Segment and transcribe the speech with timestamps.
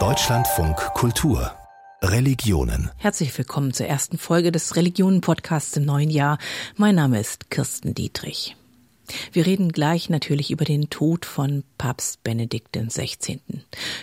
[0.00, 1.52] Deutschlandfunk Kultur
[2.02, 2.90] Religionen.
[2.96, 6.38] Herzlich willkommen zur ersten Folge des Religionen-Podcasts im neuen Jahr.
[6.76, 8.56] Mein Name ist Kirsten Dietrich.
[9.32, 13.38] Wir reden gleich natürlich über den Tod von Papst Benedikt XVI.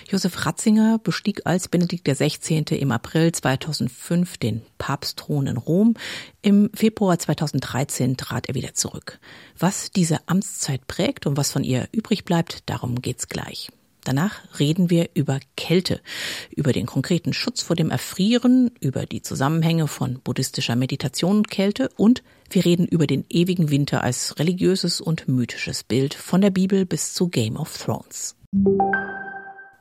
[0.08, 2.64] Josef Ratzinger bestieg als Benedikt XVI.
[2.70, 5.96] im April 2005 den Papstthron in Rom.
[6.42, 9.20] Im Februar 2013 trat er wieder zurück.
[9.60, 13.70] Was diese Amtszeit prägt und was von ihr übrig bleibt, darum geht's gleich.
[14.04, 16.02] Danach reden wir über Kälte,
[16.50, 21.90] über den konkreten Schutz vor dem Erfrieren, über die Zusammenhänge von buddhistischer Meditation und Kälte
[21.98, 26.86] und wir reden über den ewigen Winter als religiöses und mythisches Bild von der Bibel
[26.86, 28.36] bis zu Game of Thrones.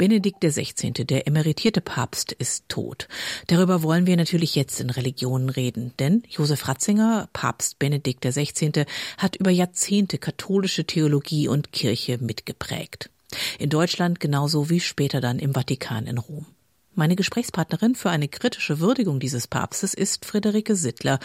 [0.00, 3.06] Benedikt XVI., der emeritierte Papst, ist tot.
[3.48, 8.86] Darüber wollen wir natürlich jetzt in Religionen reden, denn Josef Ratzinger, Papst Benedikt XVI.,
[9.18, 13.10] hat über Jahrzehnte katholische Theologie und Kirche mitgeprägt.
[13.58, 16.46] In Deutschland genauso wie später dann im Vatikan in Rom.
[16.94, 21.18] Meine Gesprächspartnerin für eine kritische Würdigung dieses Papstes ist Friederike Sittler,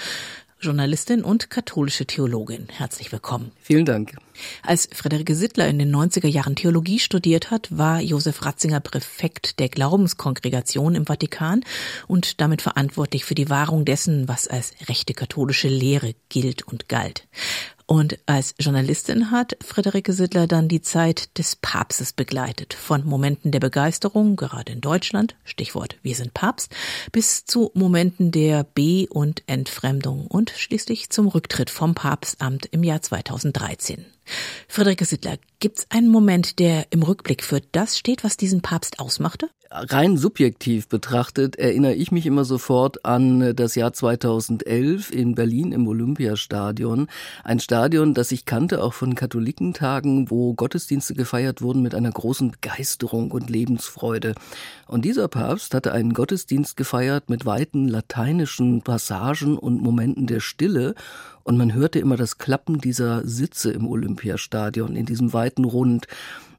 [0.60, 2.68] Journalistin und katholische Theologin.
[2.70, 3.52] Herzlich willkommen.
[3.62, 4.16] Vielen Dank.
[4.64, 9.70] Als Friederike Sittler in den 90er Jahren Theologie studiert hat, war Josef Ratzinger Präfekt der
[9.70, 11.64] Glaubenskongregation im Vatikan
[12.08, 17.28] und damit verantwortlich für die Wahrung dessen, was als rechte katholische Lehre gilt und galt.
[17.88, 22.74] Und als Journalistin hat Friederike Sittler dann die Zeit des Papstes begleitet.
[22.74, 26.74] Von Momenten der Begeisterung, gerade in Deutschland, Stichwort Wir sind Papst,
[27.12, 33.04] bis zu Momenten der B- und Entfremdung und schließlich zum Rücktritt vom Papstamt im Jahr
[33.04, 34.06] 2013.
[34.68, 39.00] Friederike Sittler, gibt es einen Moment, der im Rückblick für das steht, was diesen Papst
[39.00, 39.50] ausmachte?
[39.72, 45.88] Rein subjektiv betrachtet erinnere ich mich immer sofort an das Jahr 2011 in Berlin im
[45.88, 47.08] Olympiastadion.
[47.44, 52.52] Ein Stadion, das ich kannte auch von Katholikentagen, wo Gottesdienste gefeiert wurden mit einer großen
[52.52, 54.36] Begeisterung und Lebensfreude.
[54.88, 60.94] Und dieser Papst hatte einen Gottesdienst gefeiert mit weiten lateinischen Passagen und Momenten der Stille
[61.46, 66.08] und man hörte immer das Klappen dieser Sitze im Olympiastadion in diesem weiten Rund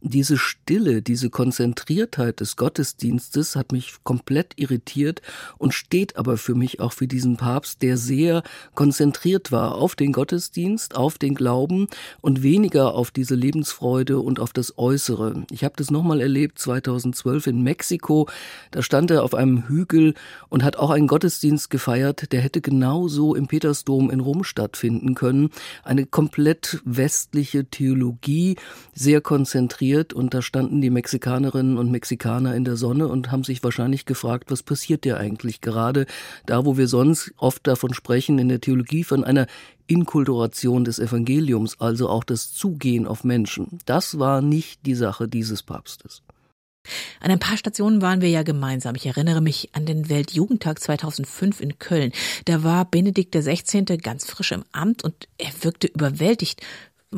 [0.00, 5.22] diese Stille, diese Konzentriertheit des Gottesdienstes hat mich komplett irritiert
[5.58, 8.42] und steht aber für mich auch für diesen Papst, der sehr
[8.74, 11.88] konzentriert war auf den Gottesdienst, auf den Glauben
[12.20, 15.44] und weniger auf diese Lebensfreude und auf das Äußere.
[15.50, 18.28] Ich habe das nochmal erlebt 2012 in Mexiko.
[18.70, 20.14] Da stand er auf einem Hügel
[20.48, 25.50] und hat auch einen Gottesdienst gefeiert, der hätte genauso im Petersdom in Rom stattfinden können.
[25.82, 28.56] Eine komplett westliche Theologie,
[28.94, 33.44] sehr konzentriert passiert und da standen die Mexikanerinnen und Mexikaner in der Sonne und haben
[33.44, 36.06] sich wahrscheinlich gefragt, was passiert dir eigentlich gerade
[36.44, 39.46] da, wo wir sonst oft davon sprechen in der Theologie von einer
[39.86, 43.78] Inkulturation des Evangeliums, also auch das Zugehen auf Menschen.
[43.86, 46.22] Das war nicht die Sache dieses Papstes.
[47.20, 48.94] An ein paar Stationen waren wir ja gemeinsam.
[48.96, 52.12] Ich erinnere mich an den Weltjugendtag 2005 in Köln.
[52.44, 53.84] Da war Benedikt XVI.
[53.98, 56.62] ganz frisch im Amt und er wirkte überwältigt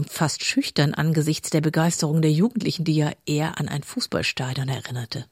[0.07, 5.27] fast schüchtern angesichts der Begeisterung der Jugendlichen, die ja eher an ein Fußballstadion erinnerte.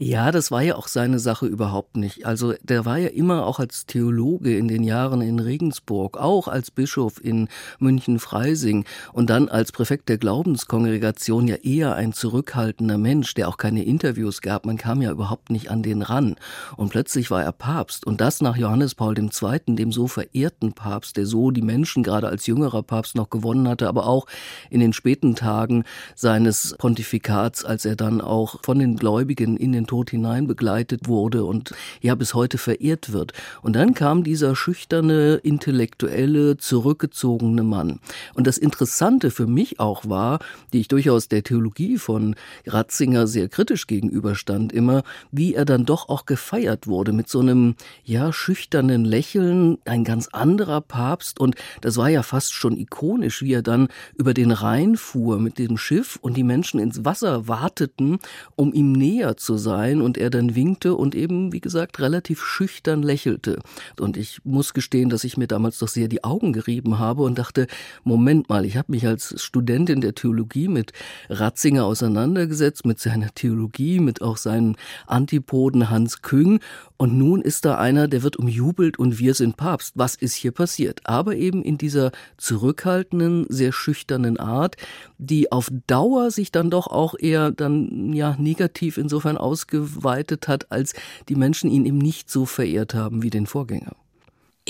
[0.00, 2.24] Ja, das war ja auch seine Sache überhaupt nicht.
[2.24, 6.70] Also der war ja immer auch als Theologe in den Jahren in Regensburg, auch als
[6.70, 7.48] Bischof in
[7.80, 13.82] München-Freising und dann als Präfekt der Glaubenskongregation ja eher ein zurückhaltender Mensch, der auch keine
[13.82, 14.66] Interviews gab.
[14.66, 16.36] Man kam ja überhaupt nicht an den ran.
[16.76, 21.16] Und plötzlich war er Papst und das nach Johannes Paul II., dem so verehrten Papst,
[21.16, 24.26] der so die Menschen gerade als jüngerer Papst noch gewonnen hatte, aber auch
[24.70, 25.82] in den späten Tagen
[26.14, 31.44] seines Pontifikats, als er dann auch von den Gläubigen in den Tod hinein begleitet wurde
[31.44, 33.32] und ja bis heute verehrt wird.
[33.62, 37.98] Und dann kam dieser schüchterne, intellektuelle, zurückgezogene Mann.
[38.34, 40.38] Und das Interessante für mich auch war,
[40.72, 46.08] die ich durchaus der Theologie von Ratzinger sehr kritisch gegenüberstand, immer, wie er dann doch
[46.08, 51.40] auch gefeiert wurde mit so einem, ja, schüchternen Lächeln, ein ganz anderer Papst.
[51.40, 55.58] Und das war ja fast schon ikonisch, wie er dann über den Rhein fuhr mit
[55.58, 58.18] dem Schiff und die Menschen ins Wasser warteten,
[58.54, 62.42] um ihm näher zu sein sein und er dann winkte und eben, wie gesagt, relativ
[62.42, 63.60] schüchtern lächelte.
[64.00, 67.38] Und ich muss gestehen, dass ich mir damals doch sehr die Augen gerieben habe und
[67.38, 67.68] dachte,
[68.02, 70.92] Moment mal, ich habe mich als Studentin der Theologie mit
[71.30, 74.76] Ratzinger auseinandergesetzt, mit seiner Theologie, mit auch seinen
[75.06, 76.58] Antipoden Hans Küng
[76.98, 79.92] und nun ist da einer, der wird umjubelt und wir sind Papst.
[79.94, 81.00] Was ist hier passiert?
[81.04, 84.76] Aber eben in dieser zurückhaltenden, sehr schüchternen Art,
[85.16, 90.92] die auf Dauer sich dann doch auch eher dann ja negativ insofern ausgeweitet hat, als
[91.28, 93.94] die Menschen ihn eben nicht so verehrt haben wie den Vorgänger.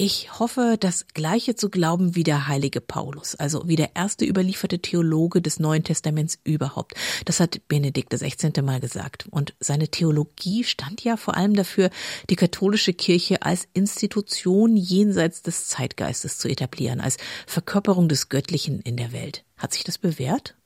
[0.00, 4.78] Ich hoffe, das Gleiche zu glauben wie der heilige Paulus, also wie der erste überlieferte
[4.78, 6.94] Theologe des Neuen Testaments überhaupt.
[7.24, 8.62] Das hat Benedikt XVI.
[8.62, 9.26] mal gesagt.
[9.32, 11.90] Und seine Theologie stand ja vor allem dafür,
[12.30, 17.16] die katholische Kirche als Institution jenseits des Zeitgeistes zu etablieren, als
[17.48, 19.42] Verkörperung des Göttlichen in der Welt.
[19.56, 20.57] Hat sich das bewährt?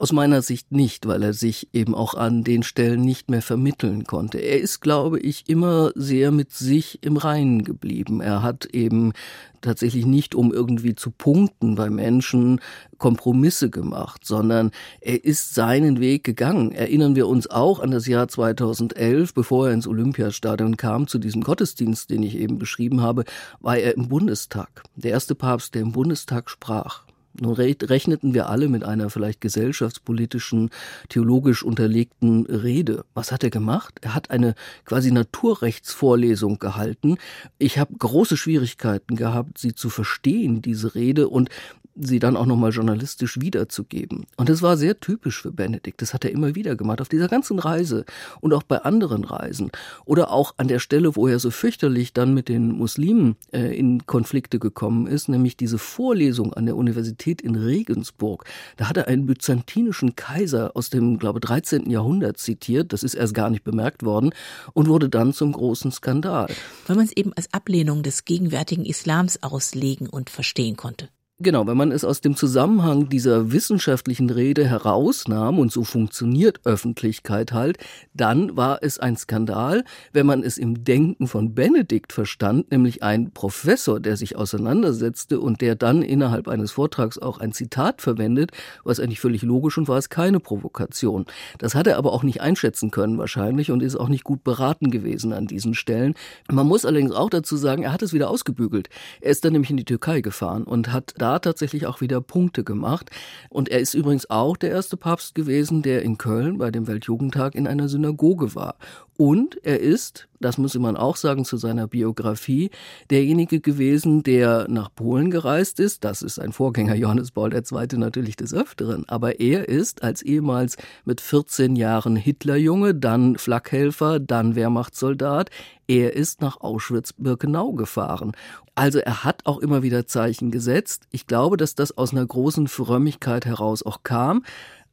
[0.00, 4.04] Aus meiner Sicht nicht, weil er sich eben auch an den Stellen nicht mehr vermitteln
[4.04, 4.38] konnte.
[4.38, 8.22] Er ist, glaube ich, immer sehr mit sich im Reinen geblieben.
[8.22, 9.12] Er hat eben
[9.60, 12.62] tatsächlich nicht, um irgendwie zu punkten bei Menschen,
[12.96, 14.70] Kompromisse gemacht, sondern
[15.02, 16.72] er ist seinen Weg gegangen.
[16.72, 21.42] Erinnern wir uns auch an das Jahr 2011, bevor er ins Olympiastadion kam, zu diesem
[21.42, 23.26] Gottesdienst, den ich eben beschrieben habe,
[23.60, 24.82] war er im Bundestag.
[24.96, 27.04] Der erste Papst, der im Bundestag sprach.
[27.38, 30.70] Nun rechneten wir alle mit einer vielleicht gesellschaftspolitischen,
[31.08, 33.04] theologisch unterlegten Rede.
[33.14, 33.98] Was hat er gemacht?
[34.00, 34.54] Er hat eine
[34.84, 37.18] quasi Naturrechtsvorlesung gehalten.
[37.58, 41.50] Ich habe große Schwierigkeiten gehabt, sie zu verstehen, diese Rede, und
[41.94, 44.26] sie dann auch nochmal journalistisch wiederzugeben.
[44.36, 46.02] Und das war sehr typisch für Benedikt.
[46.02, 48.04] Das hat er immer wieder gemacht, auf dieser ganzen Reise
[48.40, 49.70] und auch bei anderen Reisen.
[50.04, 54.06] Oder auch an der Stelle, wo er so fürchterlich dann mit den Muslimen äh, in
[54.06, 58.44] Konflikte gekommen ist, nämlich diese Vorlesung an der Universität in Regensburg.
[58.76, 61.90] Da hat er einen byzantinischen Kaiser aus dem, glaube 13.
[61.90, 62.92] Jahrhundert zitiert.
[62.92, 64.30] Das ist erst gar nicht bemerkt worden
[64.72, 66.48] und wurde dann zum großen Skandal.
[66.86, 71.08] Weil man es eben als Ablehnung des gegenwärtigen Islams auslegen und verstehen konnte.
[71.42, 77.54] Genau, wenn man es aus dem Zusammenhang dieser wissenschaftlichen Rede herausnahm, und so funktioniert Öffentlichkeit
[77.54, 77.78] halt,
[78.12, 79.84] dann war es ein Skandal.
[80.12, 85.62] Wenn man es im Denken von Benedikt verstand, nämlich ein Professor, der sich auseinandersetzte und
[85.62, 88.50] der dann innerhalb eines Vortrags auch ein Zitat verwendet,
[88.84, 91.24] was eigentlich völlig logisch und war es keine Provokation.
[91.56, 94.90] Das hat er aber auch nicht einschätzen können wahrscheinlich und ist auch nicht gut beraten
[94.90, 96.12] gewesen an diesen Stellen.
[96.50, 98.90] Man muss allerdings auch dazu sagen, er hat es wieder ausgebügelt.
[99.22, 102.64] Er ist dann nämlich in die Türkei gefahren und hat da tatsächlich auch wieder Punkte
[102.64, 103.10] gemacht.
[103.48, 107.54] Und er ist übrigens auch der erste Papst gewesen, der in Köln bei dem Weltjugendtag
[107.54, 108.76] in einer Synagoge war.
[109.20, 112.70] Und er ist, das muss man auch sagen zu seiner Biografie,
[113.10, 116.04] derjenige gewesen, der nach Polen gereist ist.
[116.04, 117.98] Das ist sein Vorgänger Johannes Paul II.
[117.98, 119.06] natürlich des Öfteren.
[119.10, 125.50] Aber er ist als ehemals mit 14 Jahren Hitlerjunge, dann Flakhelfer, dann Wehrmachtssoldat,
[125.86, 128.32] er ist nach Auschwitz-Birkenau gefahren.
[128.74, 131.08] Also er hat auch immer wieder Zeichen gesetzt.
[131.10, 134.44] Ich glaube, dass das aus einer großen Frömmigkeit heraus auch kam.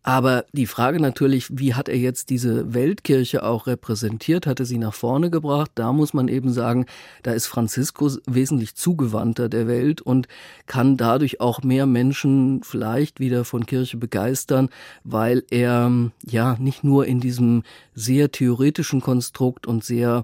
[0.07, 4.93] Aber die Frage natürlich, wie hat er jetzt diese Weltkirche auch repräsentiert, hatte sie nach
[4.93, 5.69] vorne gebracht?
[5.75, 6.85] Da muss man eben sagen,
[7.23, 10.29] da ist Franziskus wesentlich zugewandter der Welt und
[10.65, 14.69] kann dadurch auch mehr Menschen vielleicht wieder von Kirche begeistern,
[15.03, 15.91] weil er
[16.25, 17.63] ja nicht nur in diesem
[17.93, 20.23] sehr theoretischen Konstrukt und sehr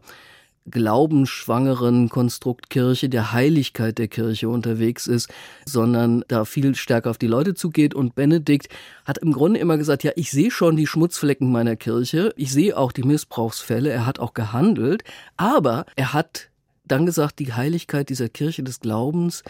[0.69, 5.29] glaubensschwangeren Konstrukt Kirche, der Heiligkeit der Kirche unterwegs ist,
[5.65, 7.93] sondern da viel stärker auf die Leute zugeht.
[7.93, 8.69] Und Benedikt
[9.05, 12.77] hat im Grunde immer gesagt, ja, ich sehe schon die Schmutzflecken meiner Kirche, ich sehe
[12.77, 15.03] auch die Missbrauchsfälle, er hat auch gehandelt,
[15.37, 16.49] aber er hat
[16.85, 19.43] dann gesagt, die Heiligkeit dieser Kirche des Glaubens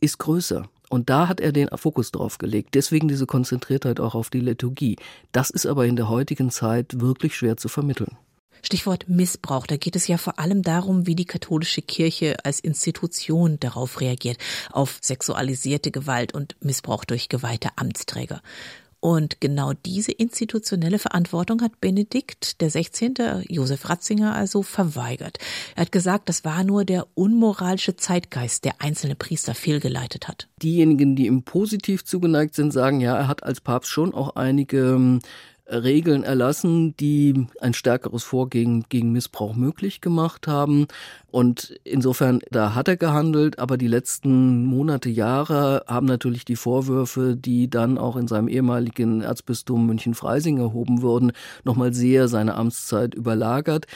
[0.00, 0.68] ist größer.
[0.88, 2.74] Und da hat er den Fokus drauf gelegt.
[2.74, 4.96] Deswegen diese Konzentriertheit auch auf die Liturgie.
[5.30, 8.16] Das ist aber in der heutigen Zeit wirklich schwer zu vermitteln.
[8.62, 9.66] Stichwort Missbrauch.
[9.66, 14.38] Da geht es ja vor allem darum, wie die katholische Kirche als Institution darauf reagiert,
[14.70, 18.42] auf sexualisierte Gewalt und Missbrauch durch geweihte Amtsträger.
[19.00, 23.14] Und genau diese institutionelle Verantwortung hat Benedikt der 16.,
[23.48, 25.38] Josef Ratzinger, also verweigert.
[25.74, 30.48] Er hat gesagt, das war nur der unmoralische Zeitgeist, der einzelne Priester fehlgeleitet hat.
[30.62, 34.90] Diejenigen, die ihm positiv zugeneigt sind, sagen, ja, er hat als Papst schon auch einige
[34.90, 35.20] ähm,
[35.70, 40.86] Regeln erlassen, die ein stärkeres Vorgehen gegen Missbrauch möglich gemacht haben.
[41.30, 47.36] Und insofern, da hat er gehandelt, aber die letzten Monate, Jahre haben natürlich die Vorwürfe,
[47.36, 51.32] die dann auch in seinem ehemaligen Erzbistum München-Freising erhoben wurden,
[51.64, 53.86] nochmal sehr seine Amtszeit überlagert.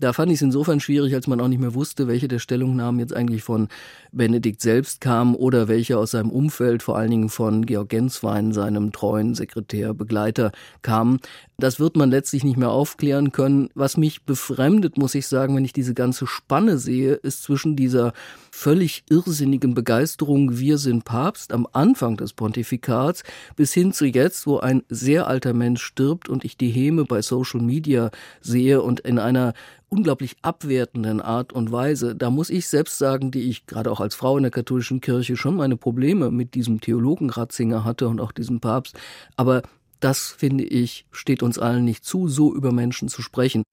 [0.00, 3.00] Da fand ich es insofern schwierig, als man auch nicht mehr wusste, welche der Stellungnahmen
[3.00, 3.68] jetzt eigentlich von
[4.12, 8.92] Benedikt selbst kamen oder welche aus seinem Umfeld, vor allen Dingen von Georg Genswein, seinem
[8.92, 11.20] treuen Sekretär, Begleiter, kamen.
[11.58, 13.68] Das wird man letztlich nicht mehr aufklären können.
[13.74, 18.14] Was mich befremdet, muss ich sagen, wenn ich diese ganze Spanne sehe, ist zwischen dieser
[18.50, 23.22] völlig irrsinnigen Begeisterung, wir sind Papst am Anfang des Pontifikats,
[23.56, 27.20] bis hin zu jetzt, wo ein sehr alter Mensch stirbt und ich die Häme bei
[27.20, 29.52] Social Media sehe und in einer
[29.90, 32.16] unglaublich abwertenden Art und Weise.
[32.16, 35.36] Da muss ich selbst sagen, die ich gerade auch als Frau in der katholischen Kirche
[35.36, 38.98] schon meine Probleme mit diesem Theologen Ratzinger hatte und auch diesem Papst.
[39.36, 39.62] Aber
[39.98, 43.64] das, finde ich, steht uns allen nicht zu, so über Menschen zu sprechen.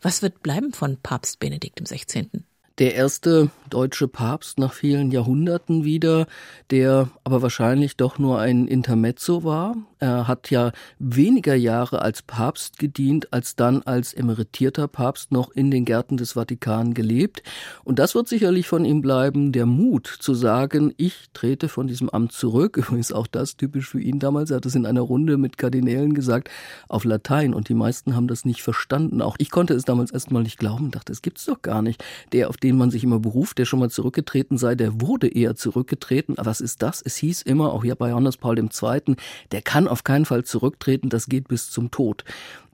[0.00, 2.44] Was wird bleiben von Papst Benedikt XVI.?
[2.78, 6.26] Der erste deutsche Papst nach vielen Jahrhunderten wieder,
[6.70, 9.76] der aber wahrscheinlich doch nur ein Intermezzo war.
[9.98, 15.70] Er hat ja weniger Jahre als Papst gedient, als dann als emeritierter Papst noch in
[15.70, 17.42] den Gärten des Vatikan gelebt.
[17.84, 22.08] Und das wird sicherlich von ihm bleiben, der Mut zu sagen, ich trete von diesem
[22.08, 22.76] Amt zurück.
[22.78, 24.50] Übrigens auch das typisch für ihn damals.
[24.50, 26.48] Er hat es in einer Runde mit Kardinälen gesagt,
[26.88, 27.52] auf Latein.
[27.52, 29.20] Und die meisten haben das nicht verstanden.
[29.20, 32.02] Auch ich konnte es damals erstmal nicht glauben, dachte, es gibt's doch gar nicht.
[32.32, 35.56] Der, auf den man sich immer beruft, der schon mal zurückgetreten sei, der wurde eher
[35.56, 36.38] zurückgetreten.
[36.38, 37.02] Aber was ist das?
[37.02, 39.16] Es hieß immer, auch hier bei Johannes Paul II.,
[39.52, 42.24] der kann auf keinen Fall zurücktreten, das geht bis zum Tod.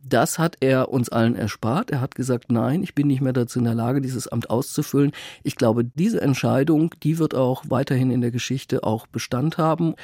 [0.08, 1.90] Das hat er uns allen erspart.
[1.90, 5.10] Er hat gesagt, nein, ich bin nicht mehr dazu in der Lage, dieses Amt auszufüllen.
[5.42, 9.94] Ich glaube, diese Entscheidung, die wird auch weiterhin in der Geschichte auch Bestand haben.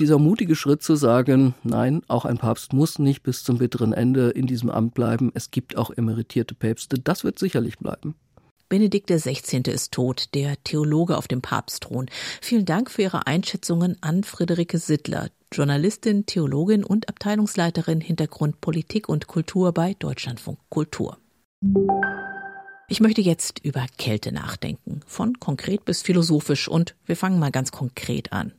[0.00, 4.30] Dieser mutige Schritt zu sagen, nein, auch ein Papst muss nicht bis zum bitteren Ende
[4.30, 5.30] in diesem Amt bleiben.
[5.34, 6.98] Es gibt auch emeritierte Päpste.
[6.98, 8.14] Das wird sicherlich bleiben.
[8.72, 9.60] Benedikt XVI.
[9.66, 12.08] ist tot, der Theologe auf dem Papstthron.
[12.40, 19.26] Vielen Dank für Ihre Einschätzungen an Friederike Sittler, Journalistin, Theologin und Abteilungsleiterin Hintergrund Politik und
[19.26, 21.18] Kultur bei Deutschlandfunk Kultur.
[22.88, 27.72] Ich möchte jetzt über Kälte nachdenken, von konkret bis philosophisch und wir fangen mal ganz
[27.72, 28.52] konkret an.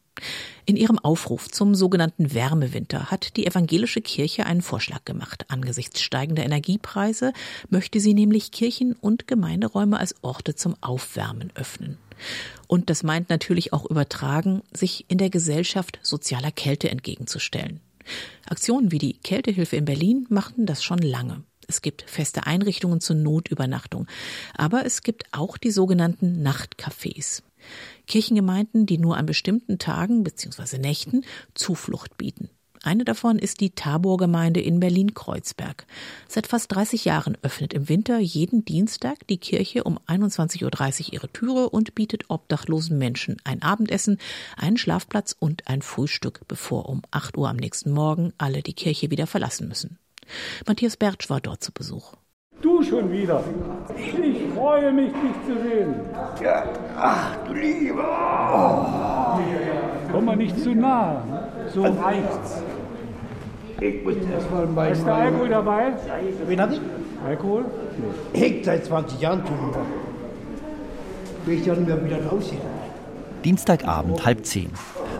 [0.65, 5.45] In ihrem Aufruf zum sogenannten Wärmewinter hat die evangelische Kirche einen Vorschlag gemacht.
[5.49, 7.33] Angesichts steigender Energiepreise
[7.69, 11.97] möchte sie nämlich Kirchen und Gemeinderäume als Orte zum Aufwärmen öffnen.
[12.67, 17.81] Und das meint natürlich auch übertragen, sich in der Gesellschaft sozialer Kälte entgegenzustellen.
[18.47, 21.43] Aktionen wie die Kältehilfe in Berlin machten das schon lange.
[21.67, 24.07] Es gibt feste Einrichtungen zur Notübernachtung,
[24.55, 27.41] aber es gibt auch die sogenannten Nachtcafés.
[28.07, 30.77] Kirchengemeinden, die nur an bestimmten Tagen bzw.
[30.77, 32.49] Nächten Zuflucht bieten.
[32.85, 35.87] Eine davon ist die Tabor-Gemeinde in Berlin-Kreuzberg.
[36.27, 41.31] Seit fast 30 Jahren öffnet im Winter jeden Dienstag die Kirche um 21.30 Uhr ihre
[41.31, 44.17] Türe und bietet obdachlosen Menschen ein Abendessen,
[44.57, 49.09] einen Schlafplatz und ein Frühstück, bevor um 8 Uhr am nächsten Morgen alle die Kirche
[49.09, 49.97] wieder verlassen müssen.
[50.67, 52.15] Matthias Bertsch war dort zu Besuch.
[52.83, 53.41] Du schon wieder.
[53.97, 55.95] Ich freue mich, dich zu sehen.
[56.43, 56.63] Ja,
[56.97, 58.03] ach du Lieber.
[58.53, 60.11] Oh.
[60.11, 61.23] Komm mal nicht zu nah.
[61.73, 62.61] So reicht's.
[63.79, 64.91] Ich muss erstmal mein.
[64.91, 65.93] Ist der Alkohol dabei?
[66.45, 66.81] Wen hat ich?
[67.25, 67.65] Alkohol?
[68.33, 69.73] Ich seit 20 Jahren tun.
[71.47, 72.59] Ich ja nicht mehr, wie das aussieht.
[73.43, 74.71] Dienstagabend, halb zehn.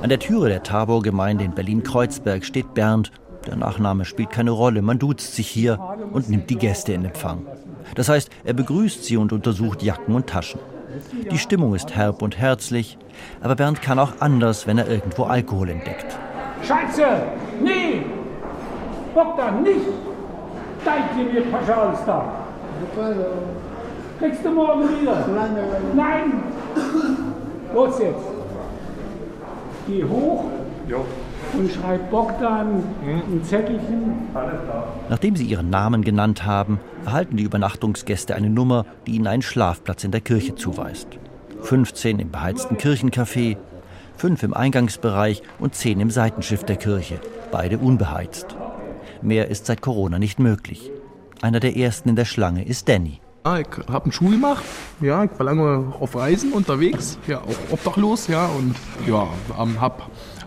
[0.01, 3.12] An der Türe der Tabor-Gemeinde in Berlin-Kreuzberg steht Bernd
[3.46, 5.77] der Nachname spielt keine Rolle, man duzt sich hier
[6.13, 7.46] und nimmt die Gäste in Empfang.
[7.96, 10.60] Das heißt, er begrüßt sie und untersucht Jacken und Taschen.
[11.32, 12.98] Die Stimmung ist herb und herzlich,
[13.41, 16.15] aber Bernd kann auch anders, wenn er irgendwo Alkohol entdeckt.
[16.62, 17.03] Scheiße!
[17.62, 18.03] Nee!
[19.13, 19.82] Bogdan, nicht!
[20.86, 21.43] Dajte mir
[22.05, 22.34] da!
[24.20, 25.25] Kriegst du morgen wieder?
[25.96, 26.43] Nein!
[27.74, 28.24] Los jetzt!
[29.88, 30.46] Geh hoch.
[30.88, 31.05] Jo
[31.53, 34.13] und schreibt Bogdan ein Zettelchen.
[35.10, 40.03] Nachdem sie ihren Namen genannt haben, erhalten die Übernachtungsgäste eine Nummer, die ihnen einen Schlafplatz
[40.03, 41.07] in der Kirche zuweist.
[41.62, 43.57] 15 im beheizten Kirchencafé,
[44.17, 47.19] 5 im Eingangsbereich und 10 im Seitenschiff der Kirche,
[47.51, 48.55] beide unbeheizt.
[49.22, 50.91] Mehr ist seit Corona nicht möglich.
[51.41, 53.19] Einer der ersten in der Schlange ist Danny.
[53.45, 54.63] Ja, ich habe einen Schuh gemacht.
[55.01, 59.27] Ja, ich war lange auf Reisen unterwegs, ja, auch obdachlos, ja, und ja,
[59.81, 60.03] habe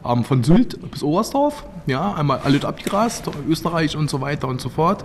[0.09, 4.69] ähm, von Sylt bis Oberstdorf, ja, einmal alles abgegrast, Österreich und so weiter und so
[4.69, 5.05] fort,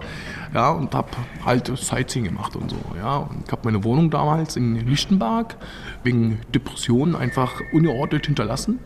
[0.53, 1.09] ja, und habe
[1.45, 5.57] halt Sightseeing gemacht und so, ja, und ich habe meine Wohnung damals in Lichtenberg
[6.03, 8.79] wegen Depressionen einfach ungeordnet hinterlassen,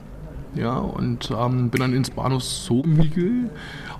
[0.55, 3.49] ja, und ähm, bin dann ins Bahnhof Somiegel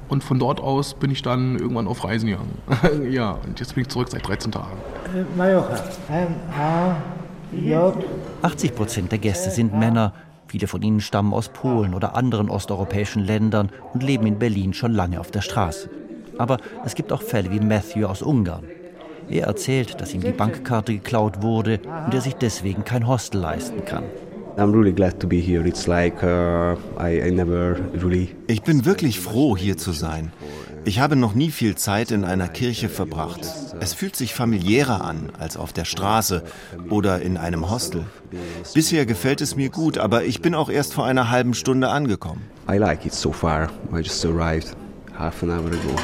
[0.07, 2.57] und von dort aus bin ich dann irgendwann auf Reisen gegangen.
[3.12, 4.77] ja, und jetzt bin ich zurück seit 13 Tagen.
[5.13, 5.84] Äh, Mallorca.
[6.10, 7.95] M-A-J.
[8.41, 10.13] 80 Prozent der Gäste sind Männer
[10.48, 14.94] Viele von ihnen stammen aus Polen oder anderen osteuropäischen Ländern und leben in Berlin schon
[14.94, 15.90] lange auf der Straße.
[16.38, 18.66] Aber es gibt auch Fälle wie Matthew aus Ungarn.
[19.30, 23.84] Er erzählt, dass ihm die Bankkarte geklaut wurde und er sich deswegen kein Hostel leisten
[23.86, 24.04] kann.
[24.58, 24.84] Uh,
[28.48, 30.32] ich bin wirklich froh, hier zu sein.
[30.88, 33.39] Ich habe noch nie viel Zeit in einer Kirche verbracht.
[33.80, 36.44] Es fühlt sich familiärer an als auf der Straße
[36.89, 38.06] oder in einem Hostel.
[38.75, 42.44] Bisher gefällt es mir gut, aber ich bin auch erst vor einer halben Stunde angekommen.
[42.72, 43.70] I like it so far.
[43.92, 44.75] I just arrived
[45.18, 45.96] half an hour ago.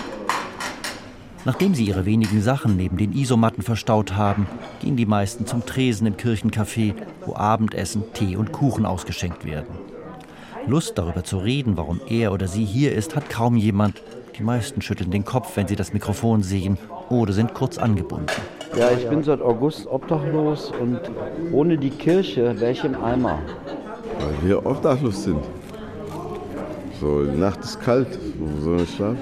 [1.46, 4.48] Nachdem sie ihre wenigen Sachen neben den Isomatten verstaut haben,
[4.80, 6.96] gehen die meisten zum Tresen im Kirchencafé,
[7.26, 9.76] wo Abendessen, Tee und Kuchen ausgeschenkt werden.
[10.68, 14.02] Lust darüber zu reden, warum er oder sie hier ist, hat kaum jemand,
[14.38, 16.78] die meisten schütteln den Kopf, wenn sie das Mikrofon sehen
[17.10, 18.28] oder sind kurz angebunden.
[18.78, 21.00] Ja, ich bin seit August obdachlos und
[21.52, 23.40] ohne die Kirche wäre ich im Eimer.
[24.20, 25.44] Weil wir obdachlos sind.
[27.00, 29.18] So, die Nacht ist kalt, wo soll ich schlafen?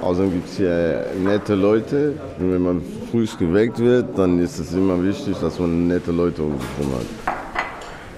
[0.00, 2.14] Außerdem gibt es hier nette Leute.
[2.40, 6.42] Und wenn man früh geweckt wird, dann ist es immer wichtig, dass man nette Leute
[6.42, 7.21] um sich herum hat.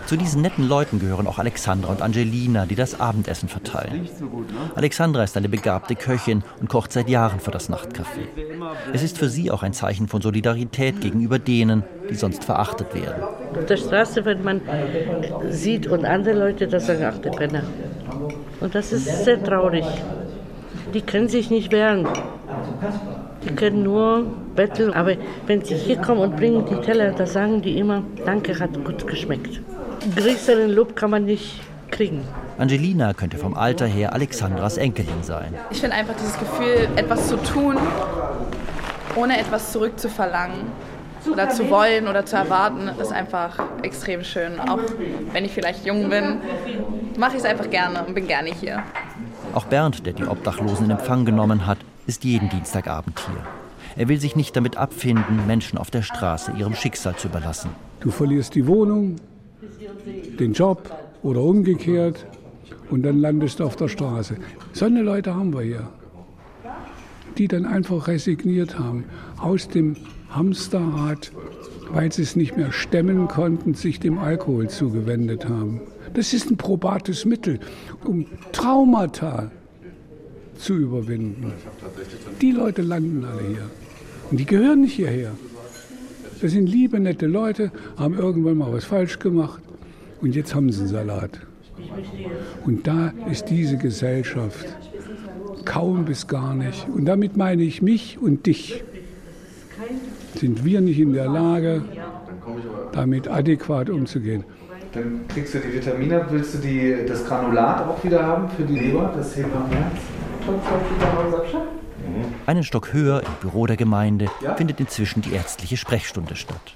[0.07, 4.07] Zu diesen netten Leuten gehören auch Alexandra und Angelina, die das Abendessen verteilen.
[4.75, 8.29] Alexandra ist eine begabte Köchin und kocht seit Jahren für das Nachtcafé.
[8.93, 13.23] Es ist für sie auch ein Zeichen von Solidarität gegenüber denen, die sonst verachtet werden.
[13.23, 14.61] Auf der Straße, wenn man
[15.49, 17.63] sieht und andere Leute das sagen, ach der Penner.
[18.61, 19.87] Und das ist sehr traurig.
[20.93, 22.07] Die können sich nicht wehren.
[23.43, 24.93] Die können nur betteln.
[24.93, 25.15] Aber
[25.47, 29.07] wenn sie hier kommen und bringen die Teller, da sagen die immer, danke, hat gut
[29.07, 29.61] geschmeckt
[30.11, 32.25] größeren Lob kann man nicht kriegen.
[32.59, 35.55] Angelina könnte vom Alter her Alexandras Enkelin sein.
[35.71, 37.77] Ich finde einfach dieses Gefühl, etwas zu tun,
[39.17, 40.73] ohne etwas zurückzuverlangen
[41.31, 44.61] oder zu wollen oder zu erwarten, ist einfach extrem schön.
[44.61, 44.81] Auch
[45.33, 46.41] wenn ich vielleicht jung bin,
[47.17, 48.83] mache ich es einfach gerne und bin gerne hier.
[49.55, 53.43] Auch Bernd, der die Obdachlosen in Empfang genommen hat, ist jeden Dienstagabend hier.
[53.97, 57.71] Er will sich nicht damit abfinden, Menschen auf der Straße ihrem Schicksal zu überlassen.
[58.01, 59.17] Du verlierst die Wohnung,
[60.39, 60.91] den Job
[61.23, 62.27] oder umgekehrt
[62.91, 64.37] und dann landest du auf der Straße.
[64.73, 65.89] So eine Leute haben wir hier,
[67.39, 69.05] die dann einfach resigniert haben
[69.39, 69.97] aus dem
[70.31, 71.33] Hamsterrad,
[71.91, 75.81] weil sie es nicht mehr stemmen konnten, sich dem Alkohol zugewendet haben.
[76.15, 77.61] Das ist ein probates Mittel,
[78.05, 79.51] um Traumata
[80.57, 81.53] zu überwinden.
[82.41, 83.71] Die Leute landen alle hier.
[84.31, 85.33] Und die gehören nicht hierher.
[86.45, 89.63] Das sind liebe, nette Leute, haben irgendwann mal was falsch gemacht
[90.21, 91.41] und jetzt haben sie einen Salat.
[92.67, 94.67] Und da ist diese Gesellschaft
[95.65, 96.87] kaum bis gar nicht.
[96.95, 98.85] Und damit meine ich mich und dich.
[100.35, 101.83] Sind wir nicht in der Lage,
[102.93, 104.45] damit adäquat umzugehen?
[104.93, 106.27] Dann kriegst du die Vitamine.
[106.29, 109.97] Willst du die, das Granulat auch wieder haben für die Leber, das Hebammenherz?
[112.47, 116.75] Einen Stock höher im Büro der Gemeinde findet inzwischen die ärztliche Sprechstunde statt.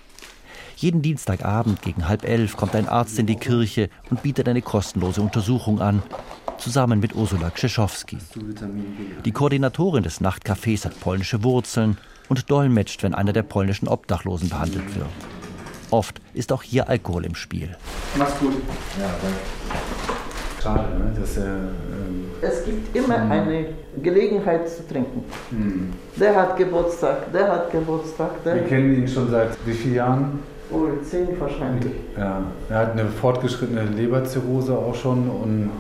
[0.77, 5.21] Jeden Dienstagabend gegen halb elf kommt ein Arzt in die Kirche und bietet eine kostenlose
[5.21, 6.03] Untersuchung an,
[6.57, 8.19] zusammen mit Ursula Krzyszowski.
[9.25, 14.95] Die Koordinatorin des Nachtcafés hat polnische Wurzeln und dolmetscht, wenn einer der polnischen Obdachlosen behandelt
[14.95, 15.09] wird.
[15.91, 17.77] Oft ist auch hier Alkohol im Spiel.
[18.17, 18.55] Mach's gut.
[19.01, 20.18] Ja,
[20.63, 21.13] Schade, ne?
[21.19, 23.31] Dass er, ähm es gibt immer hm.
[23.31, 23.67] eine
[24.03, 25.25] Gelegenheit zu trinken.
[25.51, 25.93] Hm.
[26.17, 28.43] Der hat Geburtstag, der hat Geburtstag.
[28.45, 30.39] Der Wir kennen ihn schon seit wie vielen Jahren?
[30.71, 31.93] Oh, zehn wahrscheinlich.
[32.17, 35.71] Ja, er hat eine fortgeschrittene Leberzirrhose auch schon und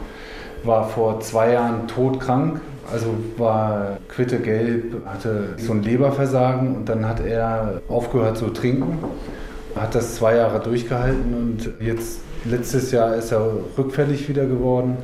[0.64, 2.61] war vor zwei Jahren todkrank.
[2.91, 8.99] Also war quitte gelb, hatte so ein Leberversagen und dann hat er aufgehört zu trinken,
[9.77, 14.96] hat das zwei Jahre durchgehalten und jetzt letztes Jahr ist er rückfällig wieder geworden.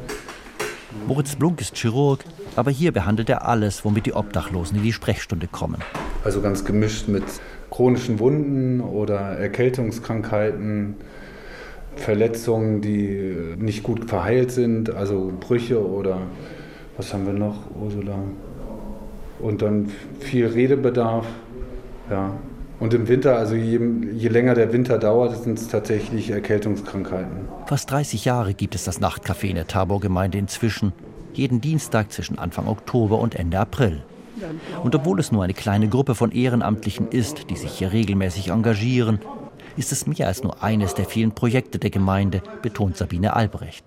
[1.06, 2.24] Moritz Blunk ist Chirurg,
[2.56, 5.78] aber hier behandelt er alles, womit die Obdachlosen in die Sprechstunde kommen.
[6.24, 7.24] Also ganz gemischt mit
[7.70, 10.96] chronischen Wunden oder Erkältungskrankheiten,
[11.96, 16.18] Verletzungen, die nicht gut verheilt sind, also Brüche oder
[16.96, 18.18] was haben wir noch, Ursula?
[19.40, 21.26] Und dann viel Redebedarf,
[22.10, 22.36] ja.
[22.80, 23.78] Und im Winter, also je,
[24.12, 27.48] je länger der Winter dauert, sind es tatsächlich Erkältungskrankheiten.
[27.66, 30.92] Fast 30 Jahre gibt es das Nachtcafé in der Tabor-Gemeinde inzwischen.
[31.32, 34.02] Jeden Dienstag zwischen Anfang Oktober und Ende April.
[34.82, 39.20] Und obwohl es nur eine kleine Gruppe von Ehrenamtlichen ist, die sich hier regelmäßig engagieren,
[39.76, 43.84] ist es mehr als nur eines der vielen Projekte der Gemeinde, betont Sabine Albrecht.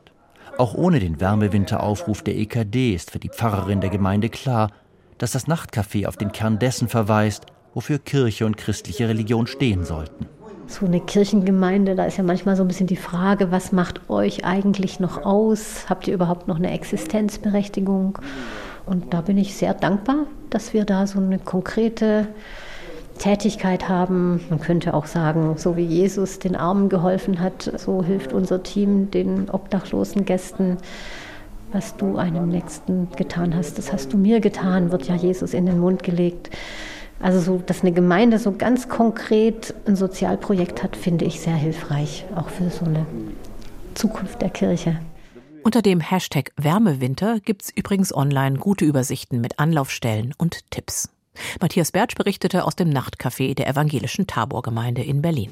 [0.58, 4.72] Auch ohne den Wärmewinteraufruf der EKD ist für die Pfarrerin der Gemeinde klar,
[5.18, 7.46] dass das Nachtcafé auf den Kern dessen verweist,
[7.78, 10.26] wofür Kirche und christliche Religion stehen sollten.
[10.66, 14.44] So eine Kirchengemeinde, da ist ja manchmal so ein bisschen die Frage, was macht euch
[14.46, 15.86] eigentlich noch aus?
[15.88, 18.18] Habt ihr überhaupt noch eine Existenzberechtigung?
[18.88, 22.28] Und da bin ich sehr dankbar, dass wir da so eine konkrete
[23.20, 24.42] Tätigkeit haben.
[24.50, 29.12] Man könnte auch sagen, so wie Jesus den Armen geholfen hat, so hilft unser Team
[29.12, 30.78] den obdachlosen Gästen.
[31.74, 35.68] Was du einem Nächsten getan hast, das hast du mir getan, wird ja Jesus in
[35.68, 36.50] den Mund gelegt.
[37.20, 42.26] Also so, dass eine Gemeinde so ganz konkret ein Sozialprojekt hat, finde ich sehr hilfreich,
[42.36, 43.06] auch für so eine
[43.96, 45.00] Zukunft der Kirche.
[45.64, 51.10] Unter dem Hashtag Wärmewinter gibt's übrigens online gute Übersichten mit Anlaufstellen und Tipps.
[51.60, 55.52] Matthias Bertsch berichtete aus dem Nachtcafé der evangelischen Taborgemeinde in Berlin.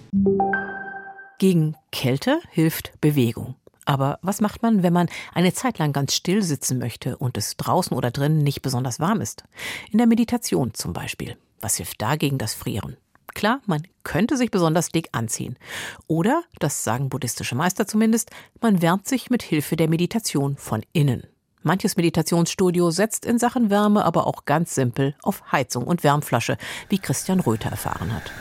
[1.38, 3.56] Gegen Kälte hilft Bewegung.
[3.84, 7.56] Aber was macht man, wenn man eine Zeit lang ganz still sitzen möchte und es
[7.58, 9.43] draußen oder drinnen nicht besonders warm ist?
[9.91, 11.38] In der Meditation zum Beispiel.
[11.65, 12.95] Was hilft dagegen das Frieren?
[13.34, 15.58] Klar, man könnte sich besonders dick anziehen.
[16.06, 18.30] Oder, das sagen buddhistische Meister zumindest,
[18.62, 21.23] man wärmt sich mit Hilfe der Meditation von innen.
[21.63, 26.58] Manches Meditationsstudio setzt in Sachen Wärme aber auch ganz simpel auf Heizung und Wärmflasche,
[26.89, 28.32] wie Christian Röther erfahren hat.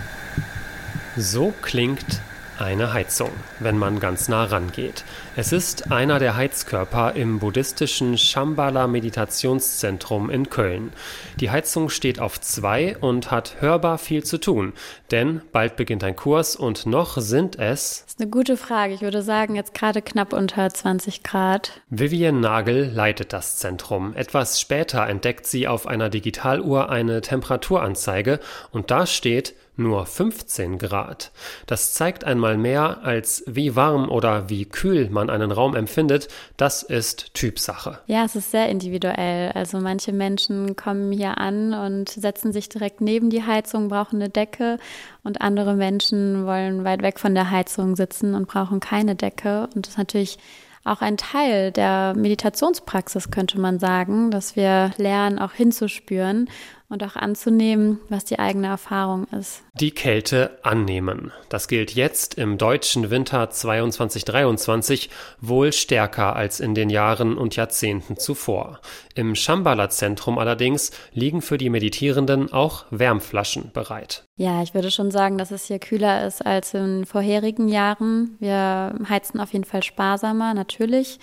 [1.16, 2.20] So klingt
[2.58, 5.04] eine Heizung, wenn man ganz nah rangeht.
[5.36, 10.92] Es ist einer der Heizkörper im buddhistischen Shambhala Meditationszentrum in Köln.
[11.40, 14.72] Die Heizung steht auf zwei und hat hörbar viel zu tun,
[15.10, 18.02] denn bald beginnt ein Kurs und noch sind es.
[18.04, 18.94] Das ist eine gute Frage.
[18.94, 21.80] Ich würde sagen, jetzt gerade knapp unter 20 Grad.
[21.90, 24.14] Vivian Nagel leitet das Zentrum.
[24.14, 28.40] Etwas später entdeckt sie auf einer Digitaluhr eine Temperaturanzeige
[28.70, 31.32] und da steht nur 15 Grad.
[31.66, 36.82] Das zeigt einmal mehr, als wie warm oder wie kühl man einen Raum empfindet, das
[36.82, 37.98] ist Typsache.
[38.06, 39.52] Ja, es ist sehr individuell.
[39.52, 44.30] Also manche Menschen kommen hier an und setzen sich direkt neben die Heizung, brauchen eine
[44.30, 44.78] Decke
[45.22, 49.68] und andere Menschen wollen weit weg von der Heizung sitzen und brauchen keine Decke.
[49.74, 50.38] Und das ist natürlich
[50.84, 56.48] auch ein Teil der Meditationspraxis, könnte man sagen, dass wir lernen, auch hinzuspüren
[56.94, 59.62] und auch anzunehmen, was die eigene Erfahrung ist.
[59.74, 61.32] Die Kälte annehmen.
[61.50, 68.16] Das gilt jetzt im deutschen Winter 22-23 wohl stärker als in den Jahren und Jahrzehnten
[68.16, 68.80] zuvor.
[69.14, 74.24] Im Shambhala-Zentrum allerdings liegen für die Meditierenden auch Wärmflaschen bereit.
[74.36, 78.36] Ja, ich würde schon sagen, dass es hier kühler ist als in vorherigen Jahren.
[78.38, 81.18] Wir heizen auf jeden Fall sparsamer, natürlich.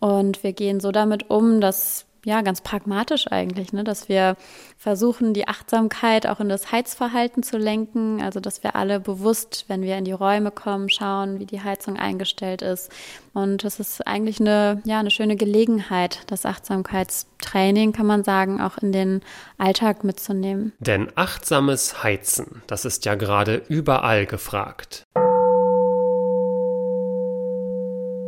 [0.00, 3.82] Und wir gehen so damit um, dass ja, ganz pragmatisch eigentlich, ne?
[3.82, 4.36] dass wir
[4.76, 8.20] versuchen, die Achtsamkeit auch in das Heizverhalten zu lenken.
[8.22, 11.96] Also, dass wir alle bewusst, wenn wir in die Räume kommen, schauen, wie die Heizung
[11.96, 12.90] eingestellt ist.
[13.32, 18.78] Und das ist eigentlich eine, ja, eine schöne Gelegenheit, das Achtsamkeitstraining, kann man sagen, auch
[18.78, 19.22] in den
[19.56, 20.72] Alltag mitzunehmen.
[20.78, 25.06] Denn achtsames Heizen, das ist ja gerade überall gefragt.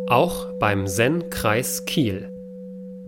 [0.08, 2.31] Auch beim Zen-Kreis Kiel.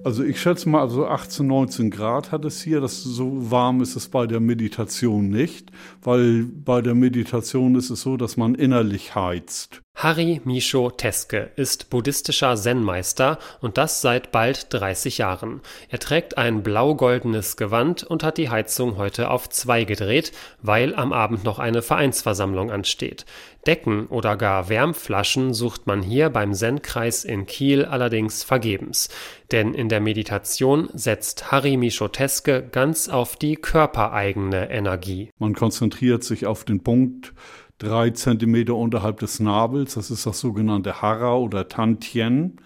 [0.05, 2.83] Also ich schätze mal, also 18, 19 Grad hat es hier.
[2.83, 8.03] Das so warm ist es bei der Meditation nicht, weil bei der Meditation ist es
[8.03, 9.84] so, dass man innerlich heizt.
[9.97, 15.61] Harry Misho Teske ist buddhistischer Zen-Meister und das seit bald 30 Jahren.
[15.89, 21.13] Er trägt ein blau-goldenes Gewand und hat die Heizung heute auf zwei gedreht, weil am
[21.13, 23.25] Abend noch eine Vereinsversammlung ansteht.
[23.67, 29.09] Decken oder gar Wärmflaschen sucht man hier beim Zen-Kreis in Kiel allerdings vergebens.
[29.53, 35.31] Denn in der Meditation setzt Harry Misho Teske ganz auf die körpereigene Energie.
[35.39, 37.33] Man konzentriert sich auf den Punkt,
[37.79, 39.95] drei Zentimeter unterhalb des Nabels.
[39.95, 42.61] Das ist das sogenannte Hara oder Tantien.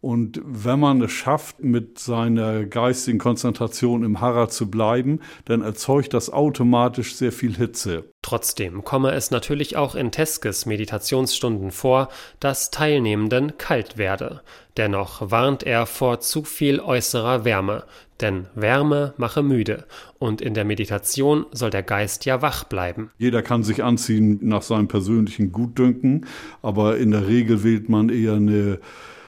[0.00, 6.14] Und wenn man es schafft, mit seiner geistigen Konzentration im Hara zu bleiben, dann erzeugt
[6.14, 8.10] das automatisch sehr viel Hitze.
[8.22, 12.08] Trotzdem komme es natürlich auch in Teskes Meditationsstunden vor,
[12.38, 14.40] dass Teilnehmenden kalt werde.
[14.78, 17.84] Dennoch warnt er vor zu viel äußerer Wärme,
[18.22, 19.84] denn Wärme mache müde
[20.18, 23.10] und in der Meditation soll der Geist ja wach bleiben.
[23.18, 26.26] Jeder kann sich anziehen nach seinem persönlichen Gutdünken,
[26.62, 28.78] aber in der Regel wählt man eher eine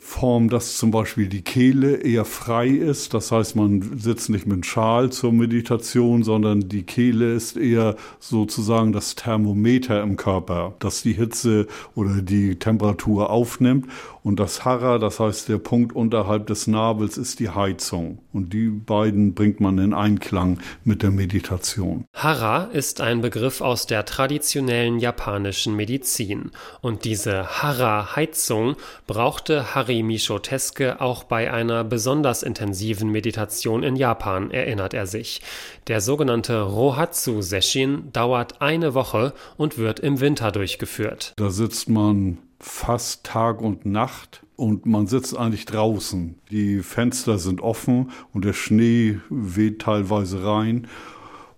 [0.05, 3.15] Form, dass zum Beispiel die Kehle eher frei ist.
[3.15, 8.93] Das heißt, man sitzt nicht mit Schal zur Meditation, sondern die Kehle ist eher sozusagen
[8.93, 13.87] das Thermometer im Körper, das die Hitze oder die Temperatur aufnimmt.
[14.25, 18.19] Und das Hara, das heißt der Punkt unterhalb des Nabels, ist die Heizung.
[18.33, 22.05] Und die beiden bringt man in Einklang mit der Meditation.
[22.15, 26.51] Hara ist ein Begriff aus der traditionellen japanischen Medizin.
[26.81, 34.51] Und diese Hara-Heizung brauchte Hari Misho Teske auch bei einer besonders intensiven Meditation in Japan,
[34.51, 35.43] erinnert er sich.
[35.89, 41.35] Der sogenannte Rohatsu Seshin dauert eine Woche und wird im Winter durchgeführt.
[41.37, 46.37] Da sitzt man fast Tag und Nacht und man sitzt eigentlich draußen.
[46.51, 50.87] Die Fenster sind offen und der Schnee weht teilweise rein.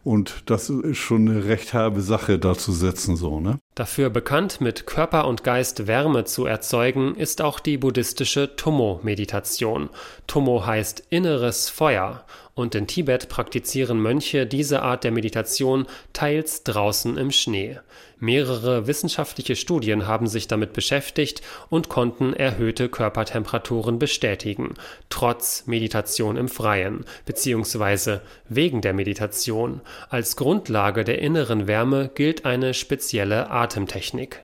[0.05, 3.59] Und das ist schon eine recht herbe Sache, da zu sitzen, so, ne?
[3.75, 9.89] Dafür bekannt, mit Körper und Geist Wärme zu erzeugen, ist auch die buddhistische Tomo-Meditation.
[10.27, 17.17] Tomo heißt inneres Feuer und in Tibet praktizieren Mönche diese Art der Meditation teils draußen
[17.17, 17.79] im Schnee.
[18.19, 24.75] Mehrere wissenschaftliche Studien haben sich damit beschäftigt und konnten erhöhte Körpertemperaturen bestätigen,
[25.11, 29.81] trotz Meditation im Freien, beziehungsweise wegen der Meditation.
[30.09, 34.43] Als Grundlage der inneren Wärme gilt eine spezielle Atemtechnik.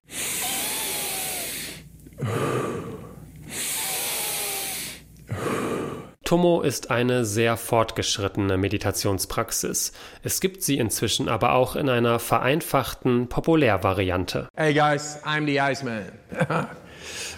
[6.31, 9.93] Tomo ist eine sehr fortgeschrittene Meditationspraxis.
[10.23, 14.47] Es gibt sie inzwischen aber auch in einer vereinfachten Populärvariante.
[14.55, 16.05] Hey guys, I'm the Iceman.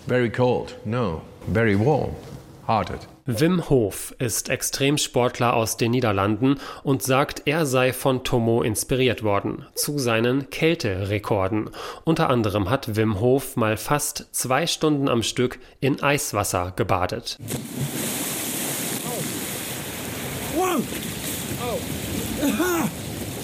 [0.07, 0.77] very cold.
[0.85, 2.11] No, very warm.
[2.67, 3.09] Hearted.
[3.25, 9.65] Wim Hof ist Extremsportler aus den Niederlanden und sagt, er sei von Tomo inspiriert worden
[9.75, 11.71] zu seinen Kälterekorden.
[12.05, 17.39] Unter anderem hat Wim Hof mal fast zwei Stunden am Stück in Eiswasser gebadet.
[20.63, 20.81] Oh.
[21.61, 21.79] Oh.